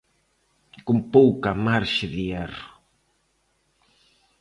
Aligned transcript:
Con 0.87 0.97
pouca 1.15 1.51
marxe 1.65 2.05
de 2.13 2.23
erro. 2.47 2.71